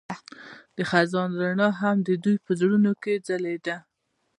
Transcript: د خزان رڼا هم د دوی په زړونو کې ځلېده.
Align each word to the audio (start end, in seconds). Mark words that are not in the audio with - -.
د 0.75 0.77
خزان 0.89 1.29
رڼا 1.41 1.69
هم 1.79 1.97
د 2.07 2.09
دوی 2.23 2.37
په 2.45 2.51
زړونو 2.59 2.91
کې 3.03 3.13
ځلېده. 3.27 3.77